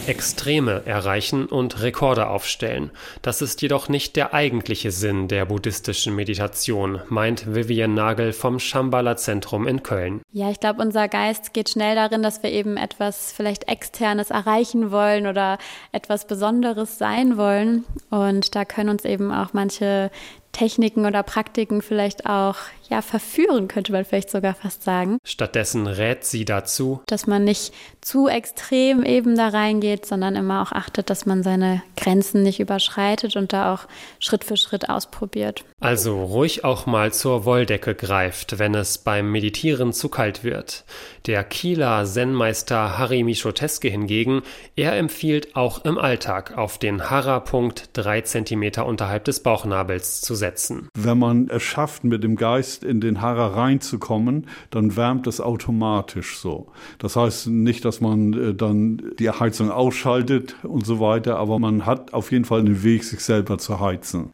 [0.08, 2.90] Extreme erreichen und Rekorde aufstellen.
[3.20, 9.18] Das ist jedoch nicht der eigentliche Sinn der buddhistischen Meditation, meint Vivian Nagel vom Shambhala
[9.18, 10.22] Zentrum in Köln.
[10.32, 14.90] Ja, ich glaube, unser Geist geht schnell darin, dass wir eben etwas vielleicht Externes erreichen
[14.90, 15.58] wollen oder
[15.92, 17.84] etwas Besonderes sein wollen.
[18.08, 20.10] Und da können uns eben auch manche
[20.52, 22.56] Techniken oder Praktiken vielleicht auch
[22.88, 25.18] ja verführen, könnte man vielleicht sogar fast sagen.
[25.24, 30.72] Stattdessen rät sie dazu, dass man nicht zu extrem eben da reingeht, sondern immer auch
[30.72, 33.86] achtet, dass man seine Grenzen nicht überschreitet und da auch
[34.18, 35.64] Schritt für Schritt ausprobiert.
[35.80, 40.84] Also ruhig auch mal zur Wolldecke greift, wenn es beim Meditieren zu kalt wird.
[41.26, 44.42] Der Kieler Zen-Meister Harry Michoteske hingegen,
[44.76, 50.88] er empfiehlt auch im Alltag auf den Hara-Punkt drei Zentimeter unterhalb des Bauchnabels zu setzen.
[50.94, 56.38] Wenn man es schafft, mit dem Geist in den Hara reinzukommen, dann wärmt es automatisch
[56.38, 56.68] so.
[56.98, 61.86] Das heißt nicht, dass man äh, dann die Heizung ausschaltet und so weiter, aber man
[61.86, 64.32] hat auf jeden Fall einen Weg, sich selber zu heizen.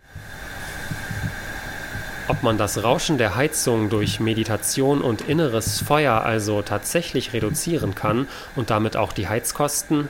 [2.27, 8.27] Ob man das Rauschen der Heizung durch Meditation und inneres Feuer also tatsächlich reduzieren kann
[8.57, 10.09] und damit auch die Heizkosten?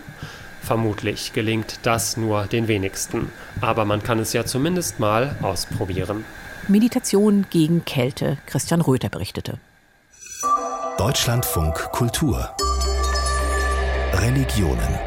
[0.63, 6.25] Vermutlich gelingt das nur den wenigsten, aber man kann es ja zumindest mal ausprobieren.
[6.69, 9.59] Meditation gegen Kälte, Christian Röther berichtete.
[10.97, 12.51] Deutschlandfunk Kultur
[14.15, 14.99] Religionen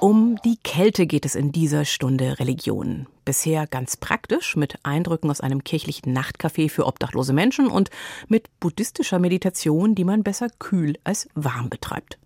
[0.00, 3.06] um die Kälte geht es in dieser Stunde Religion.
[3.24, 7.88] Bisher ganz praktisch mit Eindrücken aus einem kirchlichen Nachtcafé für obdachlose Menschen und
[8.28, 12.18] mit buddhistischer Meditation, die man besser kühl als warm betreibt.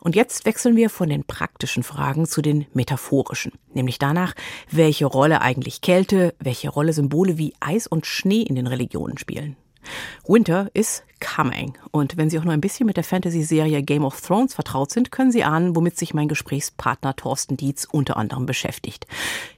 [0.00, 4.34] Und jetzt wechseln wir von den praktischen Fragen zu den metaphorischen, nämlich danach,
[4.70, 9.56] welche Rolle eigentlich Kälte, welche Rolle Symbole wie Eis und Schnee in den Religionen spielen.
[10.26, 11.76] Winter is coming.
[11.90, 15.10] Und wenn Sie auch nur ein bisschen mit der Fantasy-Serie Game of Thrones vertraut sind,
[15.10, 19.06] können Sie ahnen, womit sich mein Gesprächspartner Thorsten Dietz unter anderem beschäftigt.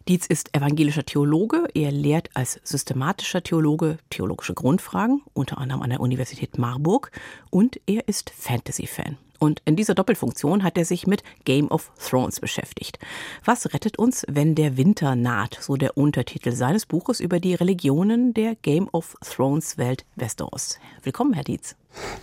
[0.09, 1.69] Dietz ist evangelischer Theologe.
[1.75, 7.11] Er lehrt als systematischer Theologe theologische Grundfragen, unter anderem an der Universität Marburg.
[7.51, 9.19] Und er ist Fantasy-Fan.
[9.41, 12.99] Und in dieser Doppelfunktion hat er sich mit Game of Thrones beschäftigt.
[13.45, 15.59] Was rettet uns, wenn der Winter naht?
[15.63, 20.79] So der Untertitel seines Buches über die Religionen der Game of Thrones Welt Westeros.
[21.03, 21.75] Willkommen, Herr Dietz.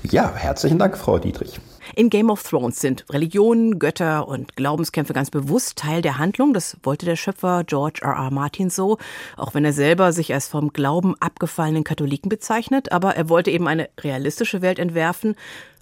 [0.04, 1.60] Ja, herzlichen Dank, Frau Dietrich.
[1.96, 6.54] In Game of Thrones sind Religionen, Götter und Glaubenskämpfe ganz bewusst Teil der Handlung.
[6.54, 8.14] Das wollte der Schöpfer George R.
[8.14, 8.32] R.
[8.32, 8.98] Martin so,
[9.36, 12.92] auch wenn er selber sich als vom Glauben abgefallenen Katholiken bezeichnet.
[12.92, 15.36] Aber er wollte eben eine realistische Welt entwerfen,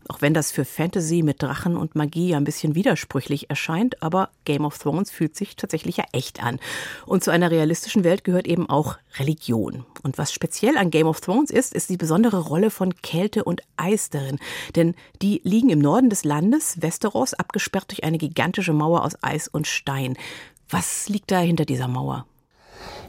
[0.09, 4.65] auch wenn das für Fantasy mit Drachen und Magie ein bisschen widersprüchlich erscheint, aber Game
[4.65, 6.59] of Thrones fühlt sich tatsächlich ja echt an.
[7.05, 9.85] Und zu einer realistischen Welt gehört eben auch Religion.
[10.03, 13.61] Und was speziell an Game of Thrones ist, ist die besondere Rolle von Kälte und
[13.77, 14.39] Eis darin.
[14.75, 19.47] Denn die liegen im Norden des Landes, Westeros, abgesperrt durch eine gigantische Mauer aus Eis
[19.47, 20.17] und Stein.
[20.69, 22.25] Was liegt da hinter dieser Mauer?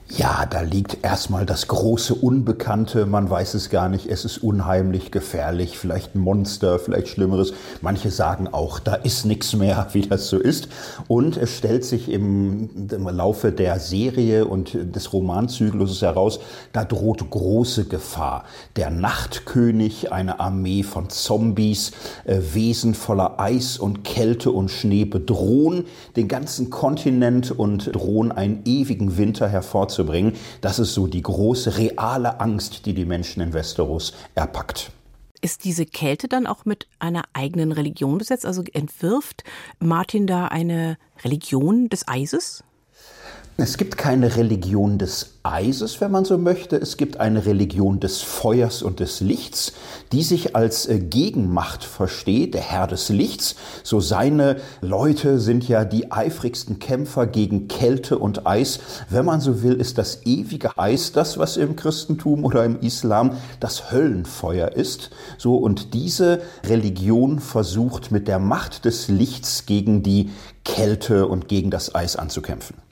[0.08, 3.06] Ja, da liegt erstmal das große Unbekannte.
[3.06, 4.06] Man weiß es gar nicht.
[4.06, 7.52] Es ist unheimlich, gefährlich, vielleicht ein Monster, vielleicht Schlimmeres.
[7.82, 10.68] Manche sagen auch, da ist nichts mehr, wie das so ist.
[11.08, 16.38] Und es stellt sich im, im Laufe der Serie und des Romanzykluses heraus,
[16.72, 18.44] da droht große Gefahr.
[18.76, 21.90] Der Nachtkönig, eine Armee von Zombies,
[22.24, 28.62] äh, Wesen voller Eis und Kälte und Schnee bedrohen den ganzen Kontinent und drohen einen
[28.64, 30.04] ewigen Winter hervorzuheben zu
[30.60, 34.92] Das ist so die große reale Angst, die die Menschen in Westeros erpackt.
[35.40, 38.46] Ist diese Kälte dann auch mit einer eigenen Religion besetzt?
[38.46, 39.44] Also entwirft
[39.78, 42.64] Martin da eine Religion des Eises?
[43.58, 46.76] Es gibt keine Religion des Eises, wenn man so möchte.
[46.76, 49.72] Es gibt eine Religion des Feuers und des Lichts,
[50.12, 53.56] die sich als äh, Gegenmacht versteht, der Herr des Lichts.
[53.82, 58.78] So seine Leute sind ja die eifrigsten Kämpfer gegen Kälte und Eis.
[59.08, 63.38] Wenn man so will, ist das ewige Eis das, was im Christentum oder im Islam
[63.58, 65.08] das Höllenfeuer ist.
[65.38, 70.28] So und diese Religion versucht mit der Macht des Lichts gegen die
[70.66, 72.85] Kälte und gegen das Eis anzukämpfen.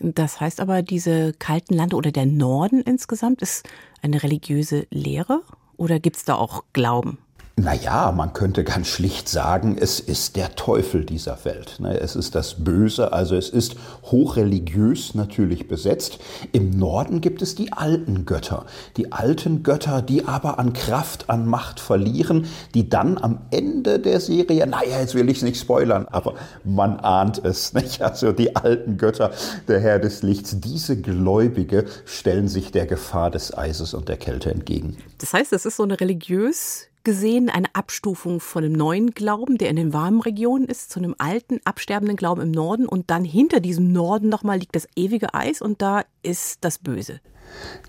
[0.00, 3.68] Das heißt aber, diese kalten Lande oder der Norden insgesamt ist
[4.02, 5.42] eine religiöse Lehre
[5.76, 7.18] Oder gibt es da auch Glauben?
[7.58, 11.76] Naja, man könnte ganz schlicht sagen, es ist der Teufel dieser Welt.
[11.78, 11.98] Ne?
[11.98, 16.18] Es ist das Böse, also es ist hochreligiös natürlich besetzt.
[16.52, 18.66] Im Norden gibt es die alten Götter.
[18.98, 24.20] Die alten Götter, die aber an Kraft, an Macht verlieren, die dann am Ende der
[24.20, 28.02] Serie, naja, jetzt will ich es nicht spoilern, aber man ahnt es, nicht?
[28.02, 29.30] Also die alten Götter,
[29.66, 34.50] der Herr des Lichts, diese Gläubige stellen sich der Gefahr des Eises und der Kälte
[34.50, 34.98] entgegen.
[35.16, 39.70] Das heißt, es ist so eine religiös gesehen eine Abstufung von einem neuen Glauben, der
[39.70, 42.84] in den warmen Regionen ist, zu einem alten, absterbenden Glauben im Norden.
[42.86, 47.20] Und dann hinter diesem Norden nochmal liegt das ewige Eis und da ist das Böse.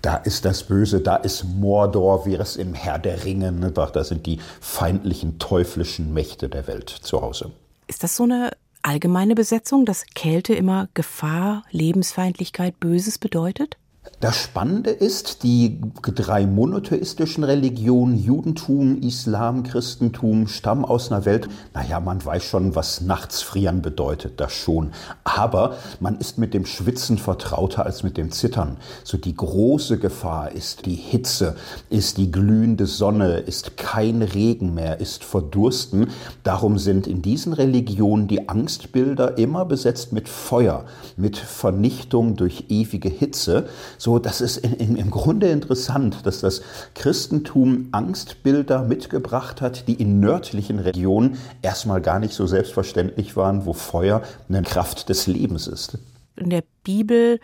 [0.02, 3.72] Da ist das Böse, da ist Mordor, wie es im Herr der Ringe, ne?
[3.72, 7.50] da sind die feindlichen, teuflischen Mächte der Welt zu Hause.
[7.88, 8.52] Ist das so eine
[8.82, 13.78] allgemeine Besetzung, dass Kälte immer Gefahr, Lebensfeindlichkeit, Böses bedeutet?
[14.20, 22.00] Das Spannende ist, die drei monotheistischen Religionen, Judentum, Islam, Christentum, stammen aus einer Welt, naja,
[22.00, 24.90] man weiß schon, was nachts frieren bedeutet, das schon.
[25.22, 28.78] Aber man ist mit dem Schwitzen vertrauter als mit dem Zittern.
[29.04, 31.54] So die große Gefahr ist die Hitze,
[31.88, 36.08] ist die glühende Sonne, ist kein Regen mehr, ist Verdursten.
[36.42, 43.08] Darum sind in diesen Religionen die Angstbilder immer besetzt mit Feuer, mit Vernichtung durch ewige
[43.08, 43.68] Hitze.
[43.98, 46.62] So, das ist in, in, im Grunde interessant, dass das
[46.94, 53.72] Christentum Angstbilder mitgebracht hat, die in nördlichen Regionen erstmal gar nicht so selbstverständlich waren, wo
[53.72, 55.98] Feuer eine Kraft des Lebens ist.
[56.36, 57.40] In der Bibel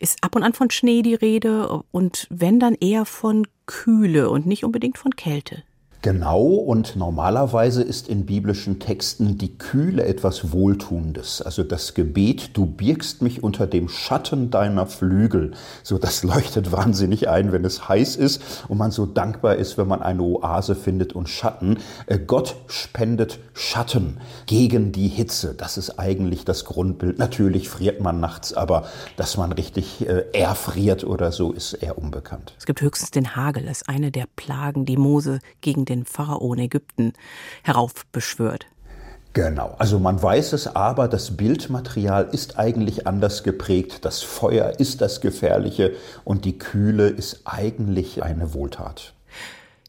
[0.00, 4.46] ist ab und an von Schnee die Rede und wenn dann eher von Kühle und
[4.46, 5.62] nicht unbedingt von Kälte.
[6.02, 11.40] Genau und normalerweise ist in biblischen Texten die Kühle etwas Wohltuendes.
[11.42, 15.52] Also das Gebet, du birgst mich unter dem Schatten deiner Flügel.
[15.84, 19.86] So, das leuchtet wahnsinnig ein, wenn es heiß ist und man so dankbar ist, wenn
[19.86, 21.78] man eine Oase findet und Schatten.
[22.06, 25.54] Äh, Gott spendet Schatten gegen die Hitze.
[25.54, 27.20] Das ist eigentlich das Grundbild.
[27.20, 28.86] Natürlich friert man nachts, aber
[29.16, 32.54] dass man richtig äh, erfriert oder so, ist eher unbekannt.
[32.58, 36.52] Es gibt höchstens den Hagel, das ist eine der Plagen, die Mose gegen den Pharao
[36.54, 37.12] in Ägypten
[37.62, 38.66] heraufbeschwört.
[39.34, 44.04] Genau, also man weiß es, aber das Bildmaterial ist eigentlich anders geprägt.
[44.04, 45.92] Das Feuer ist das Gefährliche
[46.24, 49.14] und die Kühle ist eigentlich eine Wohltat.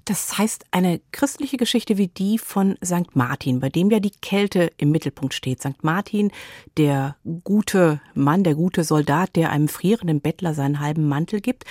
[0.06, 3.16] Das heißt, eine christliche Geschichte wie die von St.
[3.16, 5.62] Martin, bei dem ja die Kälte im Mittelpunkt steht.
[5.62, 5.82] St.
[5.84, 6.32] Martin,
[6.78, 11.64] der gute Mann, der gute Soldat, der einem frierenden Bettler seinen halben Mantel gibt.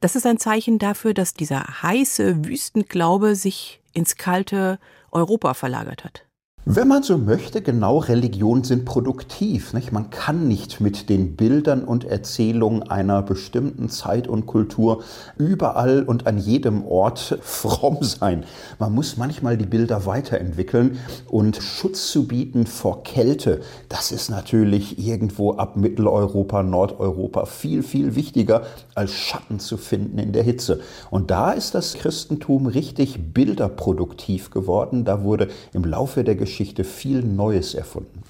[0.00, 4.78] Das ist ein Zeichen dafür, dass dieser heiße Wüstenglaube sich ins kalte
[5.10, 6.29] Europa verlagert hat.
[6.66, 9.72] Wenn man so möchte, genau, Religionen sind produktiv.
[9.72, 9.92] Nicht?
[9.92, 15.02] Man kann nicht mit den Bildern und Erzählungen einer bestimmten Zeit und Kultur
[15.38, 18.44] überall und an jedem Ort fromm sein.
[18.78, 24.98] Man muss manchmal die Bilder weiterentwickeln und Schutz zu bieten vor Kälte, das ist natürlich
[24.98, 30.80] irgendwo ab Mitteleuropa, Nordeuropa viel, viel wichtiger, als Schatten zu finden in der Hitze.
[31.08, 35.06] Und da ist das Christentum richtig bilderproduktiv geworden.
[35.06, 38.24] Da wurde im Laufe der Geschichte Geschichte viel Neues erfunden.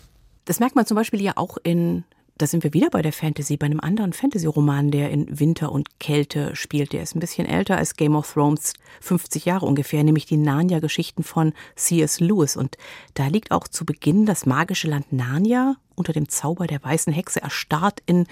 [0.45, 2.05] Das merkt man zum Beispiel ja auch in,
[2.37, 5.99] da sind wir wieder bei der Fantasy, bei einem anderen Fantasy-Roman, der in Winter und
[6.01, 6.93] Kälte spielt.
[6.93, 11.23] Der ist ein bisschen älter als Game of Thrones, 50 Jahre ungefähr, nämlich die Narnia-Geschichten
[11.23, 12.21] von C.S.
[12.21, 12.59] Lewis.
[12.59, 12.77] Und
[13.15, 17.41] da liegt auch zu Beginn das magische Land Narnia unter dem Zauber der weißen Hexe
[17.41, 18.27] erstarrt in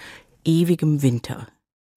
[0.45, 1.47] ewigem Winter.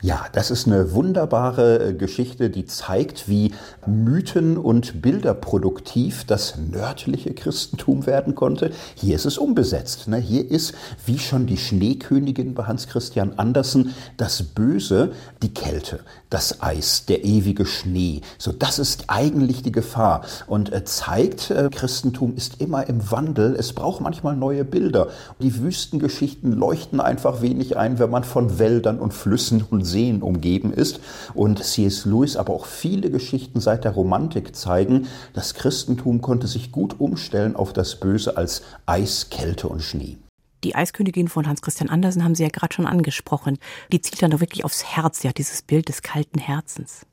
[0.05, 3.53] Ja, das ist eine wunderbare äh, Geschichte, die zeigt, wie
[3.87, 8.73] Mythen und Bilder produktiv das nördliche Christentum werden konnte.
[8.97, 10.09] Hier ist es umbesetzt.
[10.09, 10.17] Ne?
[10.17, 10.75] Hier ist,
[11.07, 16.01] wie schon die Schneekönigin bei Hans Christian Andersen, das Böse, die Kälte,
[16.33, 18.23] das Eis, der ewige Schnee.
[18.39, 23.55] So, das ist eigentlich die Gefahr und äh, zeigt, äh, Christentum ist immer im Wandel.
[23.55, 25.09] Es braucht manchmal neue Bilder.
[25.41, 30.73] Die Wüstengeschichten leuchten einfach wenig ein, wenn man von Wäldern und Flüssen und Seen umgeben
[30.73, 31.01] ist.
[31.35, 32.07] Und C.S.
[32.07, 37.57] Lewis, aber auch viele Geschichten seit der Romantik zeigen, das Christentum konnte sich gut umstellen
[37.57, 40.19] auf das Böse als Eis, Kälte und Schnee.
[40.65, 43.59] Die Eiskönigin von Hans Christian Andersen haben Sie ja gerade schon angesprochen.
[43.91, 47.07] Die zielt dann doch wirklich aufs Herz, ja, dieses Bild des kalten Herzens.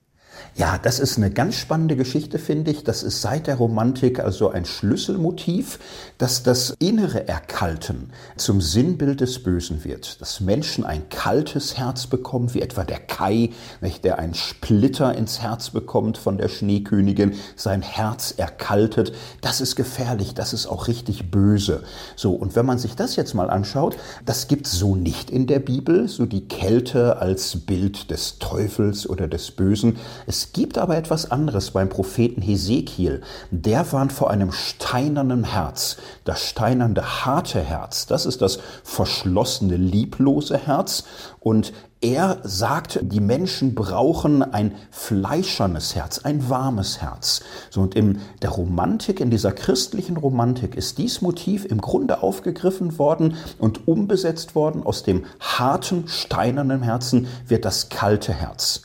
[0.56, 2.84] Ja, das ist eine ganz spannende Geschichte, finde ich.
[2.84, 5.80] Das ist seit der Romantik also ein Schlüsselmotiv,
[6.18, 10.20] dass das innere Erkalten zum Sinnbild des Bösen wird.
[10.20, 15.42] Dass Menschen ein kaltes Herz bekommen, wie etwa der Kai, nicht, der einen Splitter ins
[15.42, 19.14] Herz bekommt von der Schneekönigin, sein Herz erkaltet.
[19.42, 21.84] Das ist gefährlich, das ist auch richtig böse.
[22.16, 25.60] So, und wenn man sich das jetzt mal anschaut, das gibt's so nicht in der
[25.60, 29.98] Bibel, so die Kälte als Bild des Teufels oder des Bösen.
[30.30, 33.24] Es gibt aber etwas anderes beim Propheten Hesekiel.
[33.50, 35.98] Der warnt vor einem steinernen Herz.
[36.24, 41.06] Das steinernde, harte Herz, das ist das verschlossene, lieblose Herz.
[41.40, 47.42] Und er sagt, die Menschen brauchen ein fleischernes Herz, ein warmes Herz.
[47.72, 53.00] So, und in der Romantik, in dieser christlichen Romantik ist dies Motiv im Grunde aufgegriffen
[53.00, 54.84] worden und umbesetzt worden.
[54.84, 58.84] Aus dem harten, steinernen Herzen wird das kalte Herz.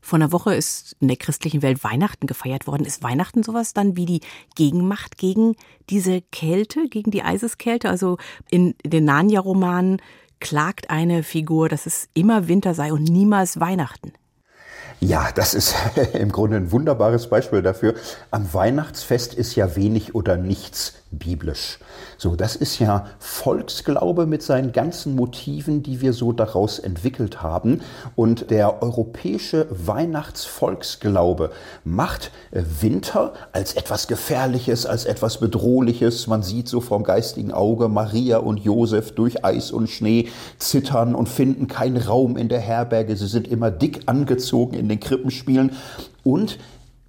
[0.00, 2.84] Vor einer Woche ist in der christlichen Welt Weihnachten gefeiert worden.
[2.84, 4.20] Ist Weihnachten sowas dann wie die
[4.54, 5.56] Gegenmacht gegen
[5.90, 7.90] diese Kälte, gegen die Eiseskälte?
[7.90, 8.16] Also
[8.50, 10.00] in den Narnia-Romanen
[10.40, 14.12] klagt eine Figur, dass es immer Winter sei und niemals Weihnachten.
[15.00, 15.74] Ja, das ist
[16.14, 17.94] im Grunde ein wunderbares Beispiel dafür.
[18.30, 21.78] Am Weihnachtsfest ist ja wenig oder nichts biblisch.
[22.18, 27.80] So, das ist ja Volksglaube mit seinen ganzen Motiven, die wir so daraus entwickelt haben.
[28.14, 31.50] Und der europäische Weihnachtsvolksglaube
[31.84, 36.26] macht äh, Winter als etwas Gefährliches, als etwas Bedrohliches.
[36.26, 41.28] Man sieht so vom geistigen Auge Maria und Josef durch Eis und Schnee zittern und
[41.28, 43.16] finden keinen Raum in der Herberge.
[43.16, 45.72] Sie sind immer dick angezogen in den Krippenspielen.
[46.22, 46.58] Und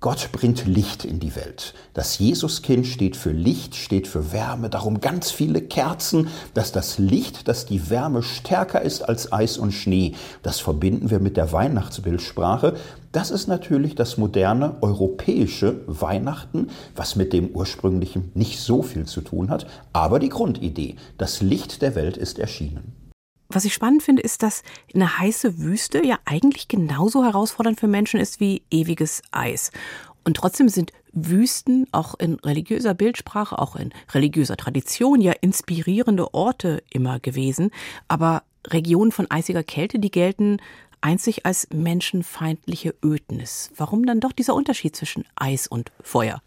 [0.01, 1.75] Gott bringt Licht in die Welt.
[1.93, 7.47] Das Jesuskind steht für Licht, steht für Wärme, darum ganz viele Kerzen, dass das Licht,
[7.47, 10.15] dass die Wärme stärker ist als Eis und Schnee.
[10.41, 12.77] Das verbinden wir mit der Weihnachtsbildsprache.
[13.11, 19.21] Das ist natürlich das moderne europäische Weihnachten, was mit dem ursprünglichen nicht so viel zu
[19.21, 23.00] tun hat, aber die Grundidee, das Licht der Welt ist erschienen.
[23.53, 28.19] Was ich spannend finde, ist, dass eine heiße Wüste ja eigentlich genauso herausfordernd für Menschen
[28.19, 29.71] ist wie ewiges Eis.
[30.23, 36.81] Und trotzdem sind Wüsten auch in religiöser Bildsprache, auch in religiöser Tradition ja inspirierende Orte
[36.89, 37.71] immer gewesen.
[38.07, 40.57] Aber Regionen von eisiger Kälte, die gelten
[41.01, 43.71] einzig als menschenfeindliche Ödnis.
[43.75, 46.41] Warum dann doch dieser Unterschied zwischen Eis und Feuer?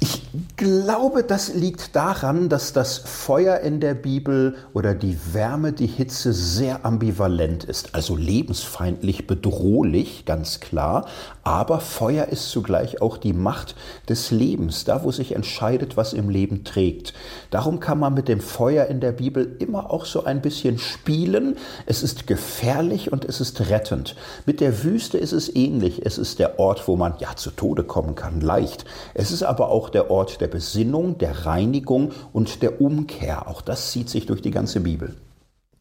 [0.00, 0.22] Ich
[0.56, 6.32] glaube, das liegt daran, dass das Feuer in der Bibel oder die Wärme, die Hitze
[6.32, 11.06] sehr ambivalent ist, also lebensfeindlich, bedrohlich, ganz klar.
[11.42, 13.74] Aber Feuer ist zugleich auch die Macht
[14.08, 17.14] des Lebens, da wo sich entscheidet, was im Leben trägt.
[17.50, 21.56] Darum kann man mit dem Feuer in der Bibel immer auch so ein bisschen spielen.
[21.86, 24.16] Es ist gefährlich und es ist rettend.
[24.44, 26.04] Mit der Wüste ist es ähnlich.
[26.04, 28.84] Es ist der Ort, wo man ja zu Tode kommen kann, leicht.
[29.14, 33.48] Es ist aber auch der Ort der Besinnung, der Reinigung und der Umkehr.
[33.48, 35.14] Auch das zieht sich durch die ganze Bibel.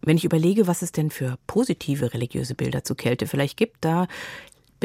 [0.02, 4.08] Wenn ich überlege, was es denn für positive religiöse Bilder zu Kälte vielleicht gibt, da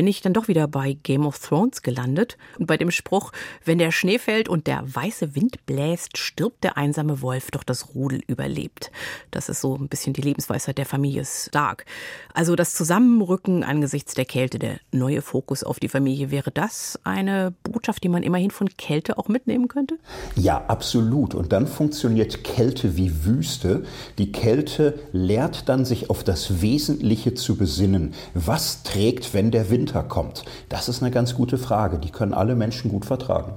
[0.01, 3.33] bin ich dann doch wieder bei Game of Thrones gelandet und bei dem Spruch,
[3.67, 7.95] wenn der Schnee fällt und der weiße Wind bläst, stirbt der einsame Wolf, doch das
[7.95, 8.91] Rudel überlebt.
[9.31, 11.85] Das ist so ein bisschen die Lebensweisheit der Familie Stark.
[12.33, 17.53] Also das Zusammenrücken angesichts der Kälte, der neue Fokus auf die Familie, wäre das eine
[17.63, 19.99] Botschaft, die man immerhin von Kälte auch mitnehmen könnte?
[20.35, 21.35] Ja, absolut.
[21.35, 23.85] Und dann funktioniert Kälte wie Wüste.
[24.17, 28.15] Die Kälte lehrt dann, sich auf das Wesentliche zu besinnen.
[28.33, 30.45] Was trägt, wenn der Wind Winter kommt?
[30.69, 31.99] Das ist eine ganz gute Frage.
[31.99, 33.55] Die können alle Menschen gut vertragen.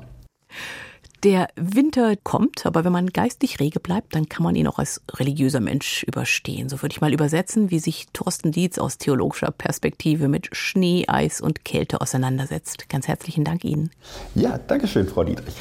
[1.24, 5.02] Der Winter kommt, aber wenn man geistig rege bleibt, dann kann man ihn auch als
[5.14, 6.70] religiöser Mensch überstehen.
[6.70, 11.40] So würde ich mal übersetzen, wie sich Thorsten Dietz aus theologischer Perspektive mit Schnee, Eis
[11.40, 12.90] und Kälte auseinandersetzt.
[12.90, 13.92] Ganz herzlichen Dank Ihnen.
[14.34, 15.56] Ja, danke schön, Frau Dietrich.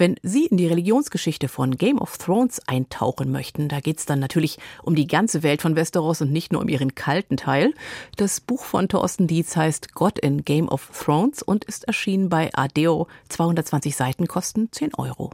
[0.00, 4.18] Wenn Sie in die Religionsgeschichte von Game of Thrones eintauchen möchten, da geht es dann
[4.18, 7.74] natürlich um die ganze Welt von Westeros und nicht nur um ihren kalten Teil.
[8.16, 12.48] Das Buch von Thorsten Dietz heißt Gott in Game of Thrones und ist erschienen bei
[12.54, 13.08] Adeo.
[13.28, 15.32] 220 Seiten kosten 10 Euro.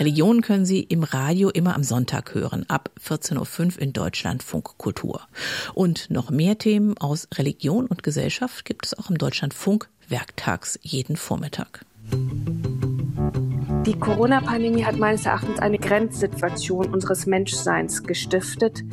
[0.00, 5.28] Religion können Sie im Radio immer am Sonntag hören, ab 14.05 Uhr in Deutschlandfunk Kultur.
[5.74, 11.16] Und noch mehr Themen aus Religion und Gesellschaft gibt es auch im Deutschlandfunk werktags jeden
[11.16, 11.84] Vormittag.
[13.86, 18.84] Die Corona-Pandemie hat meines Erachtens eine Grenzsituation unseres Menschseins gestiftet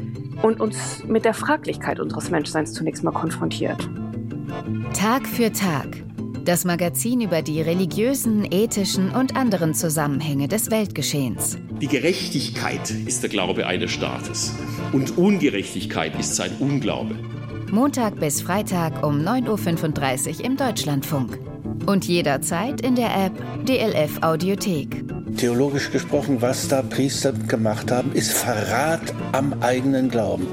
[0.42, 3.90] und uns mit der Fraglichkeit unseres Menschseins zunächst mal konfrontiert.
[4.94, 6.04] Tag für Tag.
[6.46, 11.58] Das Magazin über die religiösen, ethischen und anderen Zusammenhänge des Weltgeschehens.
[11.82, 14.54] Die Gerechtigkeit ist der Glaube eines Staates
[14.94, 17.16] und Ungerechtigkeit ist sein Unglaube.
[17.72, 21.40] Montag bis Freitag um 9.35 Uhr im Deutschlandfunk.
[21.86, 23.34] Und jederzeit in der App
[23.66, 25.04] DLF Audiothek.
[25.38, 30.48] Theologisch gesprochen, was da Priester gemacht haben, ist Verrat am eigenen Glauben.